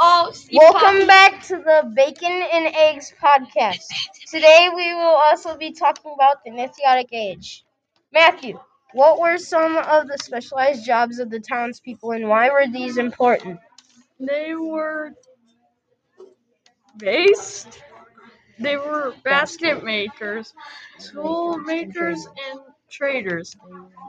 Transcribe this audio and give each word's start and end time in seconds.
Oh, 0.00 0.32
Welcome 0.52 0.80
Poppy. 0.80 1.06
back 1.06 1.42
to 1.48 1.56
the 1.56 1.92
Bacon 1.94 2.30
and 2.52 2.66
Eggs 2.74 3.12
podcast. 3.22 3.86
Today 4.30 4.68
we 4.74 4.94
will 4.94 5.02
also 5.26 5.56
be 5.56 5.72
talking 5.72 6.12
about 6.14 6.44
the 6.44 6.50
Neolithic 6.52 7.12
Age. 7.12 7.64
Matthew, 8.12 8.60
what 8.92 9.18
were 9.20 9.38
some 9.38 9.76
of 9.76 10.08
the 10.08 10.18
specialized 10.18 10.84
jobs 10.86 11.18
of 11.18 11.30
the 11.30 11.40
townspeople 11.40 12.12
and 12.12 12.28
why 12.28 12.50
were 12.50 12.66
these 12.68 12.98
important? 12.98 13.60
They 14.20 14.54
were 14.54 15.12
based. 16.98 17.82
They 18.58 18.76
were 18.76 19.14
basket 19.24 19.84
makers, 19.84 20.54
tool 20.98 21.58
makers, 21.58 22.26
and 22.50 22.60
traders. 22.90 23.56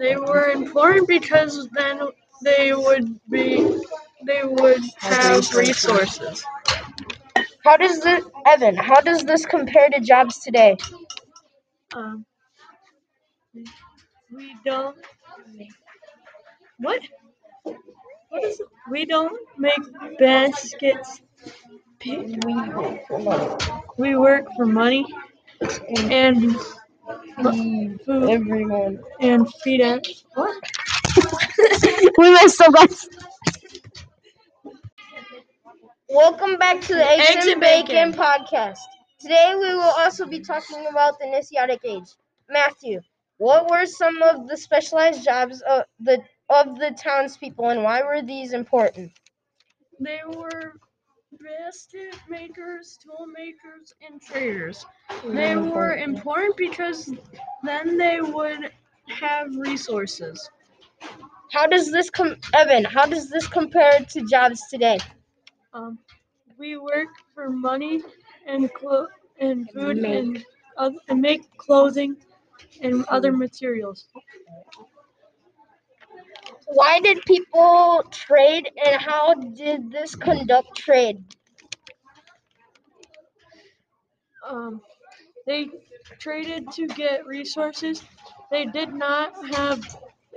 They 0.00 0.16
were 0.16 0.50
important 0.50 1.08
because 1.08 1.68
then 1.70 2.00
they 2.42 2.74
would 2.74 3.20
be 3.30 3.78
they 4.26 4.42
would 4.44 4.82
have 4.98 5.54
resources. 5.54 6.44
How 7.64 7.76
does 7.76 8.00
this, 8.00 8.24
Evan, 8.46 8.76
how 8.76 9.00
does 9.00 9.24
this 9.24 9.46
compare 9.46 9.88
to 9.90 10.00
jobs 10.00 10.40
today? 10.40 10.76
Um, 11.94 12.24
we 14.34 14.54
don't. 14.64 14.96
What? 16.78 17.00
What 18.28 18.44
is 18.44 18.60
it? 18.60 18.66
We 18.90 19.06
don't 19.06 19.38
make 19.58 19.80
baskets. 20.18 21.20
We 23.96 24.16
work 24.16 24.46
for 24.56 24.66
money 24.66 25.06
and 26.10 26.56
food 28.04 28.30
Everyone. 28.30 29.00
and 29.20 29.52
feed 29.62 29.80
it. 29.80 30.06
What? 30.34 30.62
we 32.18 32.30
messed 32.32 32.60
up. 32.60 32.74
Welcome 36.14 36.58
back 36.58 36.80
to 36.82 36.94
the 36.94 37.04
Eggs, 37.04 37.28
Eggs 37.28 37.44
and 37.46 37.52
and 37.54 37.60
Bacon. 37.60 38.12
Bacon. 38.12 38.12
podcast. 38.12 38.78
Today 39.18 39.52
we 39.58 39.74
will 39.74 39.94
also 39.98 40.24
be 40.26 40.38
talking 40.38 40.86
about 40.88 41.18
the 41.18 41.26
Neolithic 41.26 41.80
Age. 41.84 42.08
Matthew, 42.48 43.00
what 43.38 43.68
were 43.68 43.84
some 43.84 44.22
of 44.22 44.46
the 44.46 44.56
specialized 44.56 45.24
jobs 45.24 45.60
of 45.62 45.82
the 45.98 46.22
of 46.50 46.78
the 46.78 46.92
townspeople 46.92 47.68
and 47.68 47.82
why 47.82 48.00
were 48.04 48.22
these 48.22 48.52
important? 48.52 49.10
They 49.98 50.20
were 50.24 50.74
basket 51.32 52.16
makers, 52.28 52.96
tool 53.02 53.26
makers, 53.26 53.92
and 54.08 54.22
traders. 54.22 54.86
They 55.24 55.54
mm-hmm. 55.54 55.70
were 55.70 55.96
important 55.96 56.56
because 56.56 57.10
then 57.64 57.98
they 57.98 58.20
would 58.20 58.70
have 59.08 59.48
resources. 59.56 60.48
How 61.50 61.66
does 61.66 61.90
this 61.90 62.08
com 62.08 62.36
Evan, 62.54 62.84
how 62.84 63.04
does 63.04 63.28
this 63.30 63.48
compare 63.48 63.98
to 64.10 64.24
jobs 64.26 64.62
today? 64.70 64.98
Um, 65.74 65.98
we 66.58 66.76
work 66.78 67.08
for 67.34 67.50
money 67.50 68.02
and 68.46 68.72
clo- 68.72 69.08
and 69.40 69.68
food 69.72 69.96
Make. 69.98 70.14
and, 70.14 70.44
oth- 70.78 71.02
and 71.08 71.20
make 71.20 71.56
clothing 71.58 72.16
and 72.80 73.04
other 73.06 73.32
materials. 73.32 74.06
Why 76.66 77.00
did 77.00 77.22
people 77.26 78.04
trade 78.10 78.70
and 78.86 79.00
how 79.02 79.34
did 79.34 79.90
this 79.90 80.14
conduct 80.14 80.76
trade? 80.76 81.24
Um, 84.48 84.80
they 85.46 85.68
traded 86.20 86.70
to 86.72 86.86
get 86.88 87.26
resources 87.26 88.02
they 88.50 88.66
did 88.66 88.94
not 88.94 89.32
have 89.56 89.82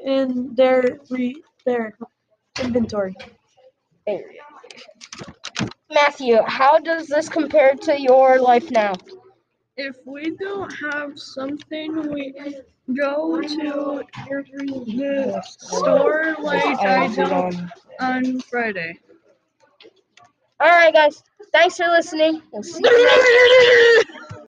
in 0.04 0.56
their 0.56 1.00
re- 1.10 1.44
their 1.66 1.98
inventory. 2.62 3.16
Matthew, 5.94 6.38
how 6.46 6.80
does 6.80 7.08
this 7.08 7.30
compare 7.30 7.76
to 7.76 8.00
your 8.00 8.40
life 8.40 8.70
now? 8.72 8.94
If 9.78 9.96
we 10.06 10.36
don't 10.36 10.72
have 10.92 11.18
something, 11.20 12.12
we 12.12 12.34
go 12.96 13.42
to 13.42 13.84
the 14.86 15.42
store 15.46 16.36
like 16.40 16.80
I 16.80 17.08
do 17.14 17.24
on 18.00 18.42
Friday. 18.42 19.00
All 20.60 20.68
right, 20.68 20.94
guys. 20.94 21.24
Thanks 21.54 21.78
for 21.78 21.88
listening. 21.88 22.42
We'll 22.52 22.64
see 22.64 22.82
you 22.84 23.06
next 23.06 24.06